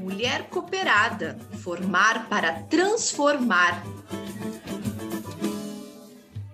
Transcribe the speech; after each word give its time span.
Mulher 0.00 0.48
cooperada, 0.48 1.36
formar 1.60 2.28
para 2.28 2.62
transformar. 2.64 3.82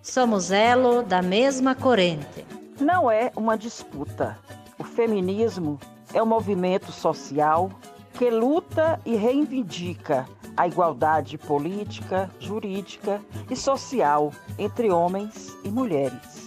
Somos 0.02 0.50
elo 0.50 1.02
da 1.02 1.21
mesma 1.21 1.74
corrente. 1.74 2.46
Não 2.80 3.10
é 3.10 3.30
uma 3.36 3.58
disputa. 3.58 4.38
O 4.79 4.84
feminismo 4.84 5.79
é 6.14 6.22
um 6.22 6.27
movimento 6.27 6.90
social 6.90 7.70
que 8.14 8.30
luta 8.30 8.98
e 9.04 9.14
reivindica 9.14 10.27
a 10.56 10.66
igualdade 10.66 11.36
política, 11.36 12.30
jurídica 12.40 13.20
e 13.50 13.54
social 13.54 14.32
entre 14.59 14.90
homens 14.90 15.54
e 15.62 15.68
mulheres. 15.68 16.38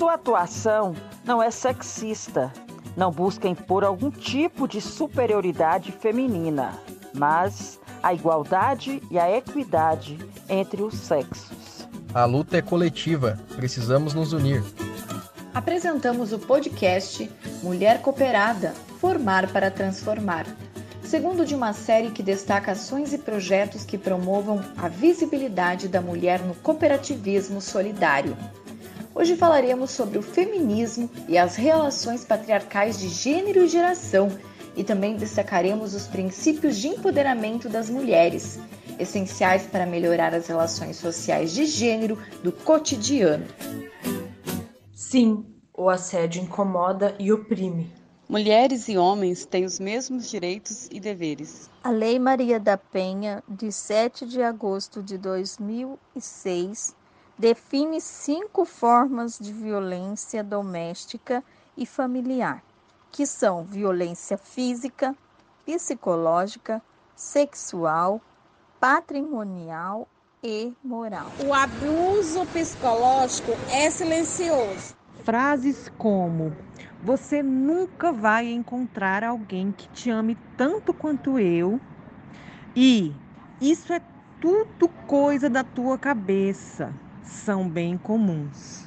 Sua 0.00 0.14
atuação 0.14 0.96
não 1.26 1.42
é 1.42 1.50
sexista, 1.50 2.50
não 2.96 3.10
busca 3.10 3.46
impor 3.46 3.84
algum 3.84 4.10
tipo 4.10 4.66
de 4.66 4.80
superioridade 4.80 5.92
feminina, 5.92 6.72
mas 7.12 7.78
a 8.02 8.14
igualdade 8.14 9.02
e 9.10 9.18
a 9.18 9.30
equidade 9.30 10.16
entre 10.48 10.82
os 10.82 10.94
sexos. 10.94 11.86
A 12.14 12.24
luta 12.24 12.56
é 12.56 12.62
coletiva, 12.62 13.38
precisamos 13.54 14.14
nos 14.14 14.32
unir. 14.32 14.64
Apresentamos 15.52 16.32
o 16.32 16.38
podcast 16.38 17.30
Mulher 17.62 18.00
Cooperada 18.00 18.72
Formar 19.00 19.52
para 19.52 19.70
Transformar, 19.70 20.46
segundo 21.02 21.44
de 21.44 21.54
uma 21.54 21.74
série 21.74 22.10
que 22.10 22.22
destaca 22.22 22.72
ações 22.72 23.12
e 23.12 23.18
projetos 23.18 23.84
que 23.84 23.98
promovam 23.98 24.62
a 24.78 24.88
visibilidade 24.88 25.88
da 25.88 26.00
mulher 26.00 26.40
no 26.40 26.54
cooperativismo 26.54 27.60
solidário. 27.60 28.34
Hoje 29.20 29.36
falaremos 29.36 29.90
sobre 29.90 30.16
o 30.16 30.22
feminismo 30.22 31.10
e 31.28 31.36
as 31.36 31.54
relações 31.54 32.24
patriarcais 32.24 32.98
de 32.98 33.10
gênero 33.10 33.62
e 33.62 33.68
geração, 33.68 34.30
e 34.74 34.82
também 34.82 35.14
destacaremos 35.14 35.94
os 35.94 36.06
princípios 36.06 36.78
de 36.78 36.88
empoderamento 36.88 37.68
das 37.68 37.90
mulheres, 37.90 38.58
essenciais 38.98 39.66
para 39.66 39.84
melhorar 39.84 40.34
as 40.34 40.46
relações 40.46 40.96
sociais 40.96 41.52
de 41.52 41.66
gênero 41.66 42.16
do 42.42 42.50
cotidiano. 42.50 43.44
Sim, 44.94 45.44
o 45.76 45.90
assédio 45.90 46.42
incomoda 46.42 47.14
e 47.18 47.30
oprime. 47.30 47.92
Mulheres 48.26 48.88
e 48.88 48.96
homens 48.96 49.44
têm 49.44 49.66
os 49.66 49.78
mesmos 49.78 50.30
direitos 50.30 50.88
e 50.90 50.98
deveres. 50.98 51.68
A 51.84 51.90
Lei 51.90 52.18
Maria 52.18 52.58
da 52.58 52.78
Penha, 52.78 53.44
de 53.46 53.70
7 53.70 54.24
de 54.24 54.40
agosto 54.40 55.02
de 55.02 55.18
2006, 55.18 56.98
define 57.40 58.02
cinco 58.02 58.66
formas 58.66 59.38
de 59.38 59.50
violência 59.50 60.44
doméstica 60.44 61.42
e 61.74 61.86
familiar, 61.86 62.62
que 63.10 63.26
são 63.26 63.64
violência 63.64 64.36
física, 64.36 65.16
psicológica, 65.64 66.82
sexual, 67.16 68.20
patrimonial 68.78 70.06
e 70.44 70.70
moral. 70.84 71.28
O 71.46 71.54
abuso 71.54 72.44
psicológico 72.52 73.52
é 73.70 73.90
silencioso. 73.90 74.94
Frases 75.24 75.90
como: 75.96 76.52
Você 77.02 77.42
nunca 77.42 78.12
vai 78.12 78.52
encontrar 78.52 79.24
alguém 79.24 79.72
que 79.72 79.88
te 79.88 80.10
ame 80.10 80.36
tanto 80.58 80.92
quanto 80.92 81.38
eu, 81.38 81.80
e 82.76 83.14
isso 83.58 83.94
é 83.94 84.02
tudo 84.38 84.90
coisa 85.06 85.48
da 85.48 85.64
tua 85.64 85.96
cabeça 85.96 86.92
são 87.22 87.68
bem 87.68 87.96
comuns. 87.96 88.84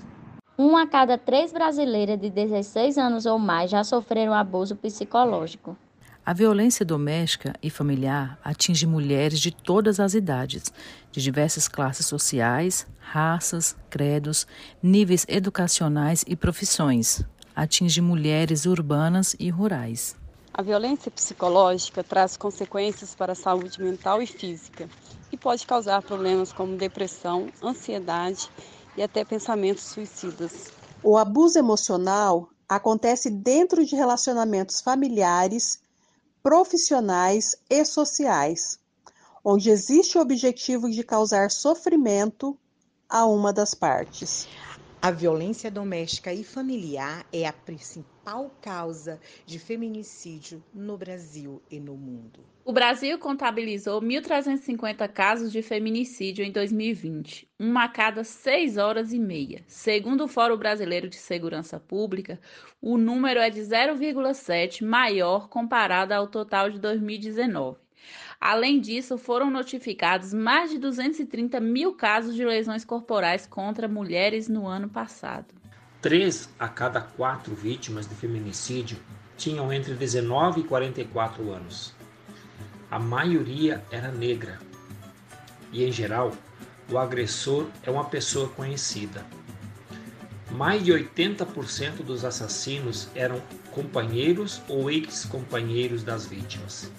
Uma 0.57 0.83
a 0.83 0.87
cada 0.87 1.17
três 1.17 1.51
brasileiras 1.51 2.19
de 2.19 2.29
16 2.29 2.97
anos 2.97 3.25
ou 3.25 3.39
mais 3.39 3.71
já 3.71 3.83
sofreram 3.83 4.33
abuso 4.33 4.75
psicológico. 4.75 5.75
A 6.25 6.31
violência 6.31 6.85
doméstica 6.85 7.53
e 7.61 7.69
familiar 7.69 8.39
atinge 8.43 8.87
mulheres 8.87 9.39
de 9.39 9.51
todas 9.51 9.99
as 9.99 10.13
idades, 10.13 10.71
de 11.11 11.21
diversas 11.21 11.67
classes 11.67 12.05
sociais, 12.05 12.87
raças, 12.99 13.75
credos, 13.89 14.47
níveis 14.81 15.25
educacionais 15.27 16.23
e 16.27 16.35
profissões. 16.35 17.25
Atinge 17.55 17.99
mulheres 17.99 18.65
urbanas 18.65 19.35
e 19.37 19.49
rurais. 19.49 20.15
A 20.53 20.61
violência 20.61 21.11
psicológica 21.11 22.03
traz 22.03 22.37
consequências 22.37 23.13
para 23.15 23.33
a 23.33 23.35
saúde 23.35 23.81
mental 23.81 24.21
e 24.21 24.27
física 24.27 24.87
e 25.33 25.37
pode 25.37 25.65
causar 25.65 26.03
problemas 26.03 26.53
como 26.53 26.77
depressão, 26.77 27.49
ansiedade 27.61 28.51
e 28.95 29.01
até 29.01 29.25
pensamentos 29.25 29.83
suicidas. 29.85 30.71
O 31.01 31.17
abuso 31.17 31.57
emocional 31.57 32.49
acontece 32.69 33.31
dentro 33.31 33.83
de 33.83 33.95
relacionamentos 33.95 34.79
familiares, 34.79 35.81
profissionais 36.43 37.55
e 37.67 37.83
sociais, 37.83 38.79
onde 39.43 39.71
existe 39.71 40.19
o 40.19 40.21
objetivo 40.21 40.87
de 40.87 41.03
causar 41.03 41.49
sofrimento 41.49 42.55
a 43.09 43.25
uma 43.25 43.51
das 43.51 43.73
partes. 43.73 44.47
A 45.01 45.09
violência 45.09 45.71
doméstica 45.71 46.31
e 46.31 46.43
familiar 46.43 47.25
é 47.33 47.47
a 47.47 47.53
principal 47.53 48.12
causa 48.61 49.19
de 49.45 49.59
feminicídio 49.59 50.63
no 50.73 50.97
Brasil 50.97 51.61
e 51.69 51.79
no 51.79 51.95
mundo. 51.95 52.39
O 52.65 52.71
Brasil 52.71 53.19
contabilizou 53.19 54.01
1.350 54.01 55.07
casos 55.09 55.51
de 55.51 55.61
feminicídio 55.61 56.45
em 56.45 56.51
2020, 56.51 57.47
uma 57.59 57.83
a 57.83 57.89
cada 57.89 58.23
seis 58.23 58.77
horas 58.77 59.11
e 59.11 59.19
meia. 59.19 59.63
Segundo 59.67 60.23
o 60.23 60.27
Fórum 60.29 60.55
Brasileiro 60.55 61.09
de 61.09 61.17
Segurança 61.17 61.79
Pública, 61.79 62.39
o 62.81 62.97
número 62.97 63.41
é 63.41 63.49
de 63.49 63.59
0,7 63.59 64.85
maior 64.85 65.49
comparado 65.49 66.13
ao 66.13 66.27
total 66.27 66.69
de 66.69 66.79
2019. 66.79 67.83
Além 68.39 68.79
disso, 68.79 69.17
foram 69.17 69.49
notificados 69.49 70.33
mais 70.33 70.69
de 70.69 70.77
230 70.77 71.59
mil 71.59 71.93
casos 71.93 72.35
de 72.35 72.45
lesões 72.45 72.83
corporais 72.83 73.45
contra 73.45 73.87
mulheres 73.87 74.47
no 74.47 74.67
ano 74.67 74.89
passado. 74.89 75.62
Três 76.03 76.49
a 76.59 76.67
cada 76.67 76.99
quatro 77.01 77.55
vítimas 77.55 78.05
de 78.05 78.13
feminicídio 78.13 78.97
tinham 79.37 79.71
entre 79.71 79.95
19 79.95 80.59
e 80.59 80.63
44 80.65 81.49
anos. 81.51 81.95
A 82.91 82.99
maioria 82.99 83.83
era 83.89 84.11
negra. 84.11 84.59
E, 85.71 85.83
em 85.83 85.91
geral, 85.91 86.33
o 86.91 86.97
agressor 86.97 87.67
é 87.81 87.89
uma 87.89 88.03
pessoa 88.03 88.49
conhecida. 88.49 89.25
Mais 90.51 90.83
de 90.83 90.91
80% 90.91 92.03
dos 92.03 92.25
assassinos 92.25 93.07
eram 93.15 93.41
companheiros 93.71 94.61
ou 94.67 94.91
ex-companheiros 94.91 96.03
das 96.03 96.25
vítimas 96.27 96.91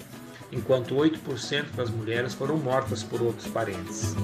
enquanto 0.54 0.94
8% 0.94 1.74
das 1.74 1.90
mulheres 1.90 2.32
foram 2.32 2.56
mortas 2.56 3.02
por 3.02 3.20
outros 3.20 3.48
parentes. 3.48 4.14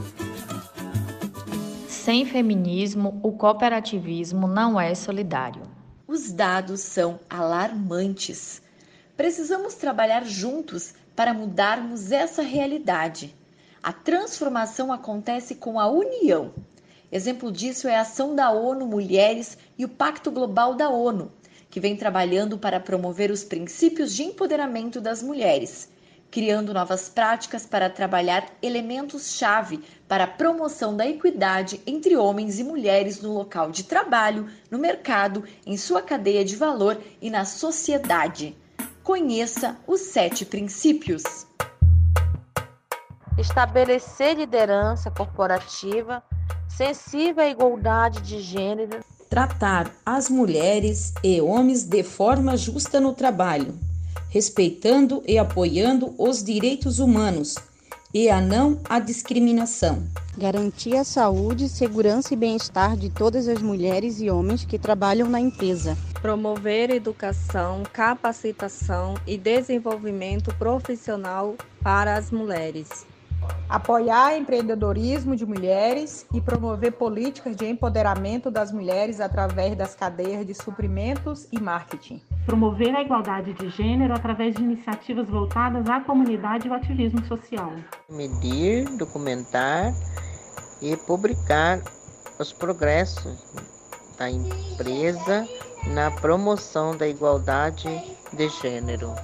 Sem 2.04 2.24
feminismo, 2.24 3.20
o 3.22 3.30
cooperativismo 3.30 4.48
não 4.48 4.80
é 4.80 4.94
solidário. 4.94 5.64
Os 6.08 6.32
dados 6.32 6.80
são 6.80 7.20
alarmantes. 7.28 8.62
Precisamos 9.18 9.74
trabalhar 9.74 10.24
juntos 10.24 10.94
para 11.14 11.34
mudarmos 11.34 12.10
essa 12.10 12.40
realidade. 12.40 13.36
A 13.82 13.92
transformação 13.92 14.90
acontece 14.90 15.56
com 15.56 15.78
a 15.78 15.88
união. 15.90 16.54
Exemplo 17.12 17.52
disso 17.52 17.86
é 17.86 17.96
a 17.96 18.00
ação 18.00 18.34
da 18.34 18.50
ONU 18.50 18.86
Mulheres 18.86 19.58
e 19.76 19.84
o 19.84 19.88
Pacto 19.88 20.30
Global 20.30 20.74
da 20.74 20.88
ONU, 20.88 21.30
que 21.68 21.80
vem 21.80 21.98
trabalhando 21.98 22.56
para 22.56 22.80
promover 22.80 23.30
os 23.30 23.44
princípios 23.44 24.14
de 24.14 24.22
empoderamento 24.22 25.02
das 25.02 25.22
mulheres 25.22 25.90
criando 26.30 26.72
novas 26.72 27.08
práticas 27.08 27.66
para 27.66 27.90
trabalhar 27.90 28.46
elementos-chave 28.62 29.82
para 30.06 30.24
a 30.24 30.28
promoção 30.28 30.96
da 30.96 31.06
equidade 31.06 31.80
entre 31.86 32.16
homens 32.16 32.58
e 32.58 32.64
mulheres 32.64 33.20
no 33.20 33.34
local 33.34 33.70
de 33.70 33.84
trabalho, 33.84 34.48
no 34.70 34.78
mercado, 34.78 35.44
em 35.66 35.76
sua 35.76 36.00
cadeia 36.00 36.44
de 36.44 36.56
valor 36.56 37.00
e 37.20 37.28
na 37.28 37.44
sociedade. 37.44 38.56
Conheça 39.02 39.76
os 39.86 40.00
sete 40.00 40.44
princípios. 40.44 41.22
Estabelecer 43.36 44.36
liderança 44.36 45.10
corporativa 45.10 46.22
sensível 46.68 47.42
à 47.42 47.48
igualdade 47.48 48.20
de 48.20 48.40
gênero. 48.40 49.00
Tratar 49.28 49.90
as 50.04 50.28
mulheres 50.28 51.12
e 51.22 51.40
homens 51.40 51.84
de 51.84 52.02
forma 52.02 52.56
justa 52.56 53.00
no 53.00 53.12
trabalho 53.12 53.89
respeitando 54.30 55.22
e 55.26 55.36
apoiando 55.36 56.14
os 56.16 56.42
direitos 56.42 57.00
humanos 57.00 57.56
e 58.14 58.30
a 58.30 58.40
não 58.40 58.80
à 58.88 58.98
discriminação. 58.98 60.02
Garantir 60.38 60.96
a 60.96 61.04
saúde, 61.04 61.68
segurança 61.68 62.32
e 62.32 62.36
bem-estar 62.36 62.96
de 62.96 63.10
todas 63.10 63.46
as 63.48 63.60
mulheres 63.60 64.20
e 64.20 64.30
homens 64.30 64.64
que 64.64 64.78
trabalham 64.78 65.28
na 65.28 65.40
empresa. 65.40 65.96
Promover 66.22 66.90
educação, 66.90 67.82
capacitação 67.92 69.14
e 69.26 69.36
desenvolvimento 69.36 70.54
profissional 70.56 71.56
para 71.82 72.14
as 72.14 72.30
mulheres. 72.30 73.06
Apoiar 73.68 74.36
empreendedorismo 74.36 75.34
de 75.34 75.46
mulheres 75.46 76.26
e 76.32 76.40
promover 76.40 76.92
políticas 76.92 77.56
de 77.56 77.66
empoderamento 77.66 78.50
das 78.50 78.70
mulheres 78.70 79.20
através 79.20 79.76
das 79.76 79.94
cadeias 79.94 80.46
de 80.46 80.54
suprimentos 80.54 81.46
e 81.50 81.60
marketing 81.60 82.20
promover 82.46 82.94
a 82.94 83.02
igualdade 83.02 83.52
de 83.54 83.68
gênero 83.70 84.14
através 84.14 84.54
de 84.54 84.62
iniciativas 84.62 85.28
voltadas 85.28 85.88
à 85.88 86.00
comunidade 86.00 86.66
e 86.66 86.70
ao 86.70 86.76
ativismo 86.76 87.24
social. 87.26 87.72
Medir, 88.08 88.84
documentar 88.96 89.92
e 90.82 90.96
publicar 91.06 91.80
os 92.38 92.52
progressos 92.52 93.54
da 94.18 94.30
empresa 94.30 95.46
na 95.94 96.10
promoção 96.10 96.96
da 96.96 97.08
igualdade 97.08 97.88
de 98.32 98.48
gênero. 98.60 99.14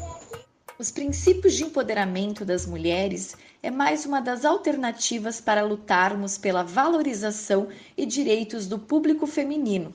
Os 0.78 0.90
princípios 0.90 1.54
de 1.54 1.64
empoderamento 1.64 2.44
das 2.44 2.66
mulheres 2.66 3.34
é 3.62 3.70
mais 3.70 4.04
uma 4.04 4.20
das 4.20 4.44
alternativas 4.44 5.40
para 5.40 5.64
lutarmos 5.64 6.36
pela 6.36 6.62
valorização 6.62 7.68
e 7.96 8.04
direitos 8.04 8.66
do 8.66 8.78
público 8.78 9.26
feminino, 9.26 9.94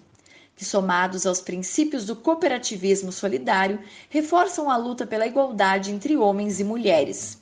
que, 0.56 0.66
somados 0.66 1.26
aos 1.26 1.42
princípios 1.42 2.06
do 2.06 2.16
cooperativismo 2.16 3.12
solidário, 3.12 3.80
reforçam 4.10 4.70
a 4.70 4.78
luta 4.78 5.06
pela 5.08 5.28
igualdade 5.28 5.92
entre 5.92 6.16
homens 6.18 6.60
e 6.60 6.64
mulheres. 6.64 7.40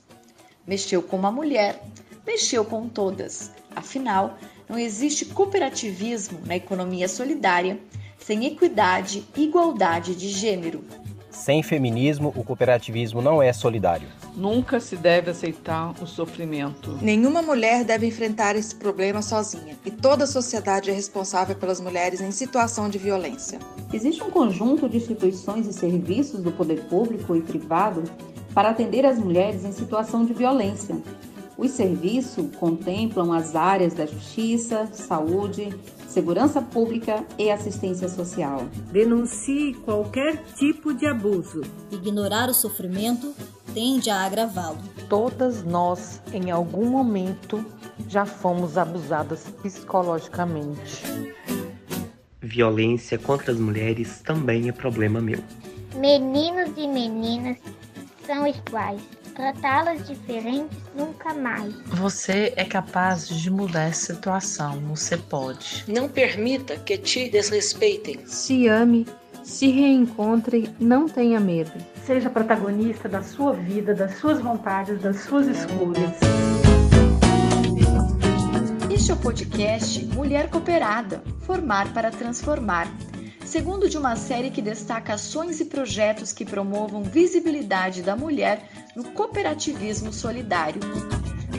Mexeu 0.66 1.02
com 1.02 1.16
uma 1.16 1.30
mulher, 1.30 1.82
mexeu 2.26 2.64
com 2.64 2.88
todas. 2.88 3.50
Afinal, 3.74 4.38
não 4.68 4.78
existe 4.78 5.24
cooperativismo 5.24 6.40
na 6.46 6.56
economia 6.56 7.08
solidária 7.08 7.80
sem 8.18 8.46
equidade 8.46 9.26
e 9.36 9.44
igualdade 9.44 10.14
de 10.14 10.28
gênero. 10.28 10.84
Sem 11.30 11.62
feminismo, 11.62 12.32
o 12.36 12.42
cooperativismo 12.42 13.22
não 13.22 13.42
é 13.42 13.52
solidário. 13.52 14.08
Nunca 14.36 14.80
se 14.80 14.96
deve 14.96 15.30
aceitar 15.30 15.94
o 16.02 16.06
sofrimento. 16.06 16.98
Nenhuma 17.00 17.40
mulher 17.40 17.84
deve 17.84 18.06
enfrentar 18.06 18.56
esse 18.56 18.74
problema 18.74 19.22
sozinha, 19.22 19.76
e 19.84 19.90
toda 19.90 20.24
a 20.24 20.26
sociedade 20.26 20.90
é 20.90 20.92
responsável 20.92 21.54
pelas 21.54 21.80
mulheres 21.80 22.20
em 22.20 22.30
situação 22.30 22.88
de 22.88 22.98
violência. 22.98 23.58
Existe 23.92 24.22
um 24.22 24.30
conjunto 24.30 24.88
de 24.88 24.96
instituições 24.96 25.66
e 25.66 25.72
serviços 25.72 26.42
do 26.42 26.52
poder 26.52 26.84
público 26.84 27.36
e 27.36 27.40
privado 27.40 28.02
para 28.52 28.70
atender 28.70 29.06
as 29.06 29.18
mulheres 29.18 29.64
em 29.64 29.72
situação 29.72 30.24
de 30.24 30.32
violência. 30.32 30.96
Os 31.56 31.72
serviços 31.72 32.46
contemplam 32.58 33.32
as 33.32 33.54
áreas 33.54 33.94
da 33.94 34.06
justiça, 34.06 34.88
saúde, 34.92 35.68
segurança 36.10 36.60
pública 36.60 37.24
e 37.38 37.50
assistência 37.50 38.08
social. 38.08 38.68
Denuncie 38.90 39.74
qualquer 39.74 40.42
tipo 40.56 40.92
de 40.92 41.06
abuso. 41.06 41.62
Ignorar 41.90 42.48
o 42.48 42.54
sofrimento 42.54 43.32
tende 43.72 44.10
a 44.10 44.22
agravá-lo. 44.22 44.78
Todas 45.08 45.62
nós, 45.62 46.20
em 46.32 46.50
algum 46.50 46.90
momento, 46.90 47.64
já 48.08 48.26
fomos 48.26 48.76
abusadas 48.76 49.44
psicologicamente. 49.62 51.04
Violência 52.40 53.16
contra 53.16 53.52
as 53.52 53.60
mulheres 53.60 54.20
também 54.20 54.68
é 54.68 54.72
problema 54.72 55.20
meu. 55.20 55.38
Meninos 55.94 56.70
e 56.76 56.88
meninas 56.88 57.58
são 58.26 58.46
iguais 58.46 59.00
tratá-las 59.40 60.06
diferentes 60.06 60.76
nunca 60.94 61.32
mais. 61.32 61.74
Você 61.86 62.52
é 62.56 62.64
capaz 62.64 63.26
de 63.26 63.50
mudar 63.50 63.84
essa 63.84 64.14
situação, 64.14 64.78
você 64.80 65.16
pode. 65.16 65.84
Não 65.88 66.08
permita 66.08 66.76
que 66.76 66.98
te 66.98 67.30
desrespeitem. 67.30 68.20
Se 68.26 68.68
ame, 68.68 69.06
se 69.42 69.70
reencontre, 69.70 70.68
não 70.78 71.08
tenha 71.08 71.40
medo. 71.40 71.72
Seja 72.04 72.28
protagonista 72.28 73.08
da 73.08 73.22
sua 73.22 73.54
vida, 73.54 73.94
das 73.94 74.18
suas 74.18 74.40
vontades, 74.40 75.00
das 75.00 75.20
suas 75.22 75.46
escolhas. 75.46 76.18
Este 78.90 79.10
é 79.10 79.14
o 79.14 79.16
podcast 79.16 80.04
Mulher 80.14 80.50
Cooperada 80.50 81.22
Formar 81.46 81.90
para 81.94 82.10
Transformar 82.10 82.86
segundo 83.50 83.88
de 83.88 83.98
uma 83.98 84.14
série 84.14 84.48
que 84.48 84.62
destaca 84.62 85.14
ações 85.14 85.58
e 85.58 85.64
projetos 85.64 86.32
que 86.32 86.44
promovam 86.44 87.02
visibilidade 87.02 88.00
da 88.00 88.14
mulher 88.14 88.62
no 88.94 89.02
cooperativismo 89.10 90.12
solidário. 90.12 90.80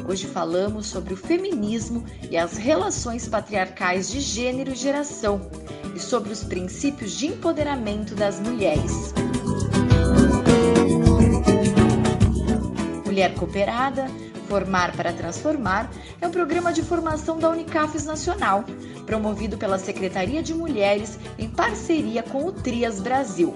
Hoje 0.07 0.25
falamos 0.25 0.87
sobre 0.87 1.13
o 1.13 1.17
feminismo 1.17 2.05
e 2.29 2.37
as 2.37 2.55
relações 2.55 3.27
patriarcais 3.27 4.09
de 4.09 4.21
gênero 4.21 4.71
e 4.71 4.75
geração 4.75 5.41
e 5.93 5.99
sobre 5.99 6.31
os 6.31 6.45
princípios 6.45 7.11
de 7.11 7.27
empoderamento 7.27 8.15
das 8.15 8.39
mulheres. 8.39 9.13
Mulher 13.05 13.35
Cooperada 13.35 14.07
Formar 14.51 14.91
para 14.97 15.13
Transformar 15.13 15.89
é 16.19 16.27
um 16.27 16.29
programa 16.29 16.73
de 16.73 16.83
formação 16.83 17.39
da 17.39 17.49
Unicafes 17.49 18.03
Nacional, 18.03 18.65
promovido 19.05 19.57
pela 19.57 19.79
Secretaria 19.79 20.43
de 20.43 20.53
Mulheres 20.53 21.17
em 21.39 21.47
parceria 21.47 22.21
com 22.21 22.45
o 22.45 22.51
Trias 22.51 22.99
Brasil. 22.99 23.53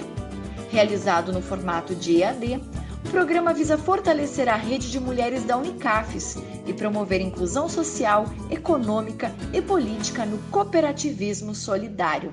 Realizado 0.71 1.33
no 1.33 1.41
formato 1.41 1.93
de 1.93 2.21
EAD, 2.21 2.61
o 3.05 3.09
programa 3.09 3.53
visa 3.53 3.77
fortalecer 3.77 4.47
a 4.47 4.55
rede 4.55 4.89
de 4.89 4.97
mulheres 4.97 5.43
da 5.43 5.57
Unicafes 5.57 6.37
e 6.65 6.71
promover 6.71 7.19
inclusão 7.19 7.67
social, 7.67 8.27
econômica 8.49 9.35
e 9.51 9.61
política 9.61 10.25
no 10.25 10.37
cooperativismo 10.49 11.53
solidário. 11.53 12.31